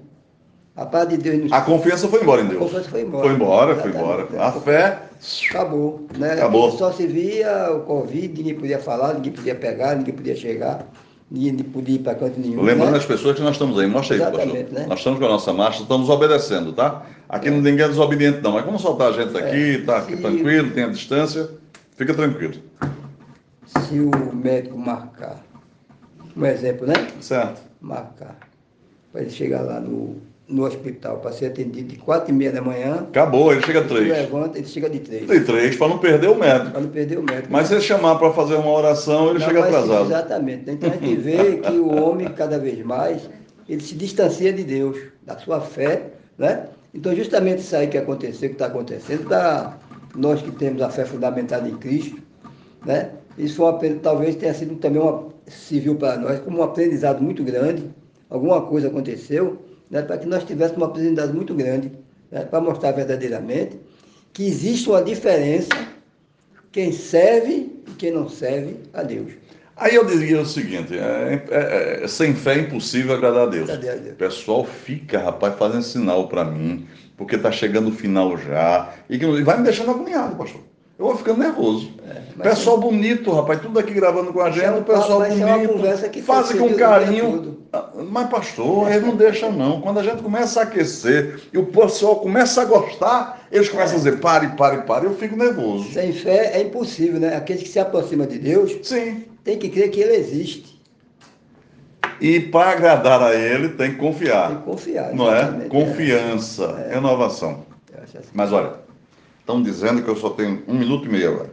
A 0.76 0.86
paz 0.86 1.08
de 1.10 1.18
Deus 1.18 1.44
nos... 1.44 1.52
A 1.52 1.62
confiança 1.62 2.08
foi 2.08 2.22
embora 2.22 2.42
em 2.42 2.48
Deus. 2.48 2.62
A 2.62 2.66
confiança 2.66 2.90
foi 2.90 3.02
embora. 3.02 3.24
Foi 3.24 3.36
embora, 3.36 3.76
foi 3.76 3.92
embora. 3.92 4.28
A 4.40 4.52
fé... 4.54 5.00
Acabou. 5.50 6.08
Né? 6.18 6.34
Acabou. 6.34 6.72
Só 6.72 6.94
se 6.94 7.06
via 7.06 7.72
o 7.74 7.82
Covid, 7.82 8.38
ninguém 8.38 8.56
podia 8.56 8.80
falar, 8.80 9.16
ninguém 9.16 9.34
podia 9.34 9.54
pegar, 9.54 9.96
ninguém 9.96 10.14
podia 10.14 10.36
chegar, 10.36 10.88
ninguém 11.30 11.58
podia 11.58 11.96
ir 11.96 12.00
para 12.00 12.16
canto 12.16 12.40
nenhum. 12.40 12.62
Lembrando 12.62 12.94
né? 12.94 12.98
as 12.98 13.06
pessoas 13.06 13.36
que 13.36 13.42
nós 13.42 13.52
estamos 13.52 13.78
aí, 13.78 13.86
mostra 13.86 14.16
aí, 14.16 14.22
pastor. 14.22 14.48
Né? 14.48 14.86
Nós 14.88 15.00
estamos 15.00 15.20
com 15.20 15.26
a 15.26 15.30
nossa 15.30 15.52
marcha, 15.52 15.82
estamos 15.82 16.10
obedecendo, 16.10 16.72
tá? 16.72 17.06
Aqui 17.28 17.50
é. 17.50 17.52
ninguém 17.52 17.82
é 17.82 17.88
desobediente 17.90 18.40
não, 18.42 18.54
mas 18.54 18.64
vamos 18.64 18.82
soltar 18.82 19.10
a 19.10 19.12
gente 19.12 19.38
aqui, 19.38 19.76
é. 19.76 19.82
tá 19.82 19.98
aqui 19.98 20.16
se... 20.16 20.22
tranquilo, 20.22 20.72
tem 20.72 20.86
a 20.86 20.88
distância, 20.88 21.50
fica 21.98 22.14
tranquilo. 22.14 22.54
Se 23.68 24.00
o 24.00 24.34
médico 24.34 24.78
marcar 24.78 25.44
um 26.40 26.46
exemplo, 26.46 26.88
né? 26.88 26.94
Certo. 27.20 27.62
Marcar. 27.82 28.38
Para 29.12 29.22
ele 29.22 29.30
chegar 29.30 29.62
lá 29.62 29.80
no, 29.80 30.18
no 30.48 30.66
hospital 30.66 31.18
para 31.18 31.32
ser 31.32 31.48
atendido 31.48 31.90
de 31.90 31.98
quatro 31.98 32.32
e 32.32 32.34
meia 32.34 32.52
da 32.52 32.62
manhã. 32.62 33.06
Acabou, 33.10 33.52
ele 33.52 33.62
chega 33.62 33.80
a 33.80 33.84
três. 33.84 34.06
Ele 34.06 34.14
levanta, 34.14 34.58
ele 34.58 34.68
chega 34.68 34.90
de 34.90 35.00
três. 35.00 35.28
De 35.28 35.40
três, 35.42 35.76
para 35.76 35.88
não 35.88 36.00
perder 36.00 36.30
o 36.30 36.36
médico. 36.36 36.72
Para 36.72 36.82
não 36.82 36.90
perder 36.90 37.20
o 37.20 37.24
médico. 37.24 37.48
Mas 37.50 37.68
se 37.68 37.74
ele 37.74 37.82
chamar 37.82 38.16
para 38.16 38.32
fazer 38.34 38.56
uma 38.56 38.72
oração, 38.72 39.30
ele 39.30 39.40
não, 39.40 39.48
chega 39.48 39.64
atrasado. 39.64 40.06
Exatamente. 40.06 40.72
Então 40.72 40.90
a 40.90 40.94
gente 40.94 41.16
vê 41.16 41.58
que 41.62 41.74
o 41.74 42.04
homem, 42.04 42.28
cada 42.30 42.58
vez 42.58 42.84
mais, 42.84 43.30
ele 43.68 43.82
se 43.82 43.96
distancia 43.96 44.52
de 44.54 44.64
Deus, 44.64 44.98
da 45.26 45.38
sua 45.38 45.62
fé, 45.62 46.08
né? 46.38 46.66
Então 46.94 47.16
justamente 47.16 47.60
isso 47.60 47.76
aí 47.76 47.88
que 47.88 47.98
aconteceu, 47.98 48.50
que 48.50 48.56
está 48.56 48.66
acontecendo, 48.66 49.28
para 49.28 49.78
nós 50.16 50.42
que 50.42 50.52
temos 50.52 50.82
a 50.82 50.90
fé 50.90 51.06
fundamentada 51.06 51.70
em 51.70 51.76
Cristo, 51.76 52.18
né? 52.86 53.12
Isso 53.38 53.56
foi 53.56 53.72
uma, 53.72 54.00
talvez 54.02 54.36
tenha 54.36 54.54
sido 54.54 54.76
também 54.76 55.02
uma 55.02 55.30
civil 55.50 55.96
para 55.96 56.18
nós 56.18 56.40
como 56.40 56.60
um 56.60 56.64
aprendizado 56.64 57.22
muito 57.22 57.44
grande. 57.44 57.90
Alguma 58.30 58.62
coisa 58.62 58.88
aconteceu 58.88 59.66
né, 59.90 60.02
para 60.02 60.18
que 60.18 60.28
nós 60.28 60.44
tivéssemos 60.44 60.78
uma 60.78 60.88
aprendizado 60.88 61.34
muito 61.34 61.54
grande 61.54 61.92
né, 62.32 62.44
para 62.46 62.62
mostrar 62.62 62.92
verdadeiramente 62.92 63.80
que 64.34 64.46
existe 64.46 64.90
uma 64.90 65.02
diferença 65.02 65.70
quem 66.72 66.92
serve 66.92 67.72
e 67.88 67.92
quem 67.98 68.12
não 68.12 68.30
serve 68.30 68.78
a 68.94 69.02
Deus. 69.04 69.34
Aí 69.76 69.96
eu 69.96 70.06
diria 70.06 70.42
o 70.42 70.46
seguinte: 70.46 70.98
é, 70.98 71.46
é, 71.50 72.04
é, 72.04 72.08
sem 72.08 72.36
fé 72.36 72.56
é 72.56 72.60
impossível 72.60 73.16
agradar 73.16 73.44
a 73.44 73.50
Deus. 73.50 73.70
O 73.70 74.16
pessoal 74.16 74.66
fica, 74.66 75.20
rapaz, 75.20 75.56
fazendo 75.56 75.84
sinal 75.84 76.28
para 76.28 76.44
mim, 76.44 76.86
porque 77.18 77.36
está 77.36 77.52
chegando 77.52 77.90
o 77.90 77.94
final 77.94 78.38
já, 78.38 78.94
e, 79.10 79.16
e 79.16 79.44
vai 79.44 79.58
me 79.58 79.64
deixando 79.64 79.92
agoniado, 79.92 80.36
pastor. 80.36 80.62
Eu 81.00 81.06
vou 81.06 81.16
ficando 81.16 81.40
nervoso. 81.40 81.94
É, 82.10 82.44
pessoal 82.44 82.78
é... 82.78 82.82
bonito, 82.82 83.32
rapaz, 83.32 83.62
tudo 83.62 83.80
aqui 83.80 83.94
gravando 83.94 84.34
com 84.34 84.42
a 84.42 84.52
gente, 84.52 84.80
o 84.80 84.84
pessoal 84.84 85.22
bonito, 85.22 85.42
é 85.42 85.56
uma 85.56 85.68
conversa 85.70 86.10
que 86.10 86.22
faz 86.22 86.52
com 86.52 86.74
carinho. 86.74 87.58
Ah, 87.72 87.90
mas, 88.10 88.30
pastor, 88.30 88.92
ele 88.92 89.06
não 89.06 89.16
deixa 89.16 89.50
não. 89.50 89.80
Quando 89.80 90.02
a 90.02 90.04
gente 90.04 90.22
começa 90.22 90.60
a 90.60 90.64
aquecer 90.64 91.40
e 91.54 91.58
o 91.58 91.68
pessoal 91.68 92.18
começa 92.18 92.62
a 92.62 92.66
gostar, 92.66 93.48
eles 93.50 93.70
começam 93.70 93.96
a 93.96 93.98
dizer, 93.98 94.20
pare, 94.20 94.48
pare, 94.58 94.82
pare, 94.82 95.06
eu 95.06 95.16
fico 95.16 95.38
nervoso. 95.38 95.90
Sem 95.94 96.12
fé 96.12 96.52
é 96.58 96.64
impossível, 96.64 97.18
né? 97.18 97.34
Aquele 97.34 97.60
que 97.60 97.70
se 97.70 97.80
aproxima 97.80 98.28
de 98.28 98.38
Deus 98.38 98.78
Sim. 98.84 99.24
tem 99.46 99.58
que 99.58 99.70
crer 99.70 99.90
que 99.92 100.02
ele 100.02 100.18
existe. 100.18 100.82
E 102.20 102.42
para 102.42 102.72
agradar 102.72 103.24
a 103.24 103.34
ele, 103.34 103.70
tem 103.70 103.92
que 103.92 103.98
confiar. 103.98 104.50
Tem 104.50 104.58
que 104.58 104.64
confiar. 104.64 105.14
Não 105.14 105.34
é? 105.34 105.66
Confiança, 105.70 106.86
é. 106.90 106.96
renovação. 106.96 107.64
Assim. 108.04 108.28
Mas 108.34 108.52
olha. 108.52 108.89
Estão 109.50 109.64
dizendo 109.64 110.04
que 110.04 110.08
eu 110.08 110.16
só 110.16 110.30
tenho 110.30 110.62
um 110.68 110.76
minuto 110.76 111.08
e 111.08 111.10
meio 111.10 111.32
agora. 111.32 111.50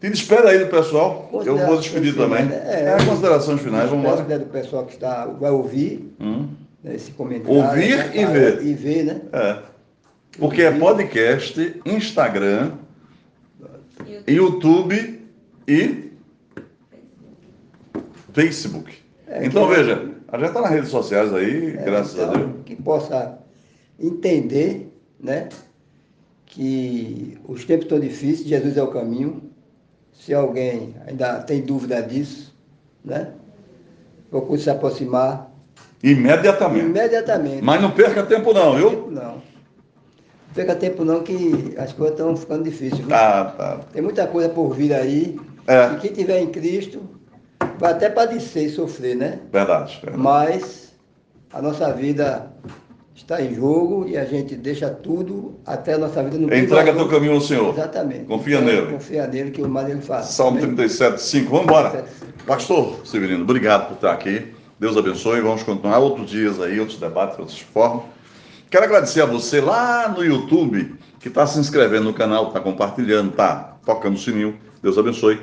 Te 0.00 0.08
despeda 0.08 0.50
aí 0.50 0.60
do 0.60 0.68
pessoal. 0.68 1.28
Eu 1.44 1.58
vou 1.58 1.76
despedir 1.76 2.14
também. 2.14 2.44
Né? 2.44 2.62
É, 2.64 2.96
é 2.96 3.04
considerações 3.04 3.60
finais, 3.60 3.90
vamos 3.90 4.04
lá. 4.04 4.14
do 4.14 4.46
pessoal 4.46 4.86
que 4.86 4.92
está, 4.92 5.26
vai 5.26 5.50
ouvir 5.50 6.14
hum. 6.20 6.46
Né, 6.84 6.94
esse 6.94 7.10
comentário. 7.10 7.58
Ouvir 7.58 7.96
né, 7.96 8.12
e 8.14 8.24
ver. 8.26 8.62
E 8.64 8.74
ver, 8.74 9.04
né? 9.06 9.22
É. 9.32 9.58
Porque 10.38 10.62
é 10.62 10.70
podcast, 10.70 11.82
Instagram, 11.84 12.74
YouTube 14.24 15.20
e 15.66 16.12
Facebook. 18.32 18.96
É, 19.26 19.44
então, 19.46 19.66
veja, 19.66 20.12
a 20.28 20.38
gente 20.38 20.46
está 20.46 20.60
nas 20.60 20.70
redes 20.70 20.90
sociais 20.90 21.34
aí, 21.34 21.76
é, 21.76 21.82
graças 21.82 22.14
então, 22.14 22.30
a 22.30 22.36
Deus. 22.36 22.50
Que 22.64 22.76
possa 22.76 23.36
entender, 23.98 24.96
né? 25.18 25.48
Que 26.50 27.38
os 27.48 27.64
tempos 27.64 27.86
estão 27.86 27.98
difíceis, 27.98 28.46
Jesus 28.46 28.76
é 28.76 28.82
o 28.82 28.88
caminho. 28.88 29.50
Se 30.12 30.34
alguém 30.34 30.94
ainda 31.06 31.40
tem 31.40 31.62
dúvida 31.62 32.02
disso, 32.02 32.54
né? 33.04 33.32
Procure 34.28 34.60
se 34.60 34.70
aproximar. 34.70 35.50
Imediatamente. 36.02 36.84
Imediatamente. 36.86 37.62
Mas 37.62 37.80
não 37.80 37.90
perca 37.90 38.22
tempo 38.22 38.52
não, 38.52 38.76
viu? 38.76 38.90
Tempo 38.90 39.10
não. 39.10 39.22
Não 39.22 39.50
perca 40.54 40.74
tempo 40.74 41.04
não, 41.04 41.22
que 41.22 41.74
as 41.78 41.92
coisas 41.92 42.18
estão 42.18 42.36
ficando 42.36 42.64
difíceis. 42.64 42.98
Viu? 42.98 43.08
Tá, 43.08 43.44
tá. 43.44 43.80
Tem 43.92 44.02
muita 44.02 44.26
coisa 44.26 44.48
por 44.48 44.74
vir 44.74 44.92
aí. 44.92 45.38
É. 45.66 45.94
E 45.94 45.96
quem 45.98 46.12
tiver 46.12 46.40
em 46.40 46.48
Cristo 46.48 47.02
vai 47.78 47.92
até 47.92 48.08
padecer 48.08 48.64
e 48.64 48.70
sofrer, 48.70 49.16
né? 49.16 49.40
Verdade, 49.52 49.98
verdade. 50.02 50.22
Mas 50.22 50.92
a 51.52 51.62
nossa 51.62 51.92
vida 51.92 52.50
está 53.20 53.40
em 53.40 53.54
jogo 53.54 54.06
e 54.08 54.16
a 54.16 54.24
gente 54.24 54.56
deixa 54.56 54.88
tudo 54.88 55.54
até 55.64 55.94
a 55.94 55.98
nossa 55.98 56.22
vida 56.22 56.38
no 56.38 56.52
Entrega 56.54 56.92
teu 56.92 57.08
caminho 57.08 57.34
ao 57.34 57.40
Senhor. 57.40 57.72
Exatamente. 57.74 58.24
Confia 58.24 58.56
então, 58.56 58.66
nele. 58.66 58.92
Confia 58.92 59.26
nele 59.26 59.50
que 59.50 59.62
o 59.62 59.68
mais 59.68 59.88
ele 59.88 60.00
faz. 60.00 60.26
Salmo 60.26 60.58
37, 60.58 61.20
5. 61.20 61.50
Vamos 61.50 61.64
embora. 61.64 62.04
Pastor 62.46 62.96
Severino, 63.04 63.42
obrigado 63.42 63.88
por 63.88 63.94
estar 63.94 64.12
aqui. 64.12 64.46
Deus 64.78 64.96
abençoe. 64.96 65.40
Vamos 65.40 65.62
continuar 65.62 65.98
outros 65.98 66.30
dias 66.30 66.60
aí, 66.60 66.80
outros 66.80 66.98
debates, 66.98 67.38
outras 67.38 67.58
formas. 67.58 68.04
Quero 68.70 68.84
agradecer 68.84 69.20
a 69.20 69.26
você 69.26 69.60
lá 69.60 70.08
no 70.08 70.24
YouTube 70.24 70.94
que 71.18 71.28
está 71.28 71.46
se 71.46 71.58
inscrevendo 71.58 72.04
no 72.04 72.14
canal, 72.14 72.48
está 72.48 72.60
compartilhando, 72.60 73.30
está 73.30 73.76
tocando 73.84 74.16
o 74.16 74.18
sininho. 74.18 74.58
Deus 74.82 74.96
abençoe. 74.96 75.38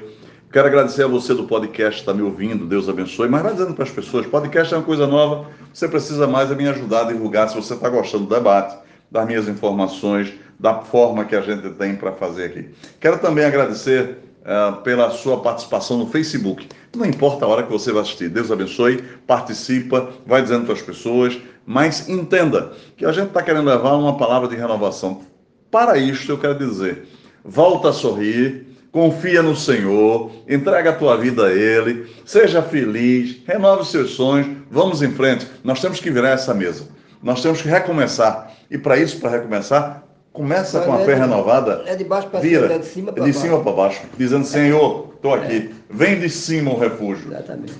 Quero 0.50 0.68
agradecer 0.68 1.04
a 1.04 1.08
você 1.08 1.34
do 1.34 1.44
podcast 1.44 1.96
que 1.96 2.00
está 2.00 2.14
me 2.14 2.22
ouvindo, 2.22 2.66
Deus 2.66 2.88
abençoe. 2.88 3.28
Mas 3.28 3.44
vai 3.44 3.52
dizendo 3.52 3.74
para 3.74 3.84
as 3.84 3.92
pessoas: 3.92 4.26
podcast 4.26 4.74
é 4.74 4.78
uma 4.78 4.84
coisa 4.84 5.06
nova, 5.06 5.50
você 5.74 5.90
precisa 5.90 6.26
mais 6.26 6.50
me 6.56 6.68
ajudar 6.70 7.02
a 7.02 7.12
divulgar 7.12 7.50
se 7.50 7.56
você 7.56 7.74
está 7.74 7.90
gostando 7.90 8.26
do 8.26 8.34
debate, 8.34 8.78
das 9.12 9.28
minhas 9.28 9.50
informações, 9.50 10.34
da 10.58 10.76
forma 10.76 11.26
que 11.26 11.36
a 11.36 11.42
gente 11.42 11.70
tem 11.72 11.98
para 11.98 12.14
fazer 12.14 12.46
aqui. 12.46 12.70
Quero 12.98 13.20
também 13.20 13.44
agradecer 13.44 14.20
uh, 14.44 14.78
pela 14.84 15.10
sua 15.10 15.42
participação 15.42 15.98
no 15.98 16.08
Facebook. 16.08 16.70
Não 16.96 17.06
importa 17.06 17.44
a 17.44 17.48
hora 17.50 17.64
que 17.64 17.72
você 17.72 17.92
vai 17.92 18.04
assistir. 18.04 18.30
Deus 18.30 18.50
abençoe, 18.50 19.04
participa, 19.28 20.10
vai 20.26 20.42
dizendo 20.42 20.64
para 20.64 20.76
as 20.76 20.82
pessoas, 20.82 21.38
mas 21.66 22.08
entenda 22.08 22.72
que 22.96 23.06
a 23.06 23.12
gente 23.12 23.28
está 23.28 23.44
querendo 23.44 23.68
levar 23.68 23.96
uma 23.96 24.16
palavra 24.16 24.48
de 24.48 24.56
renovação. 24.56 25.24
Para 25.70 25.98
isto, 25.98 26.32
eu 26.32 26.38
quero 26.38 26.58
dizer, 26.58 27.06
volta 27.44 27.90
a 27.90 27.94
sorrir, 27.94 28.67
confia 28.98 29.44
no 29.44 29.56
Senhor, 29.56 30.32
entrega 30.50 30.90
a 30.90 30.94
tua 30.94 31.16
vida 31.16 31.46
a 31.46 31.54
Ele, 31.54 32.12
seja 32.26 32.64
feliz, 32.64 33.38
renove 33.46 33.84
os 33.84 33.92
seus 33.92 34.16
sonhos, 34.16 34.58
vamos 34.72 35.04
em 35.04 35.12
frente. 35.12 35.48
Nós 35.64 35.80
temos 35.80 36.00
que 36.00 36.10
virar 36.10 36.30
essa 36.30 36.52
mesa, 36.52 36.86
nós 37.22 37.44
temos 37.44 37.62
que 37.62 37.68
recomeçar. 37.68 38.52
E 38.72 38.76
para 38.76 38.98
isso, 38.98 39.20
para 39.20 39.30
recomeçar, 39.30 40.04
começa 40.34 40.80
com 40.80 40.94
a 40.94 41.06
fé 41.06 41.14
renovada. 41.14 41.84
É 41.86 41.96
de 41.96 42.04
baixo 42.04 42.28
para 42.30 42.42
cima, 42.42 42.74
é 42.74 42.80
de 42.80 42.86
cima 42.88 43.14
para 43.14 43.22
baixo. 43.22 43.34
De 43.34 43.40
cima 43.40 43.72
baixo, 43.72 44.02
dizendo: 44.18 44.46
Senhor, 44.46 45.14
estou 45.14 45.36
aqui, 45.36 45.70
é. 45.72 45.94
vem 45.94 46.20
de 46.20 46.28
cima 46.28 46.72
o 46.72 46.80
refúgio. 46.80 47.32
Exatamente. 47.32 47.74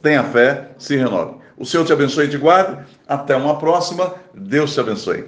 Tenha 0.00 0.24
fé, 0.24 0.70
se 0.78 0.96
renove. 0.96 1.34
O 1.58 1.66
Senhor 1.66 1.84
te 1.84 1.92
abençoe 1.92 2.24
e 2.24 2.28
te 2.30 2.38
guarde. 2.38 2.78
Até 3.06 3.36
uma 3.36 3.58
próxima. 3.58 4.14
Deus 4.32 4.72
te 4.72 4.80
abençoe. 4.80 5.22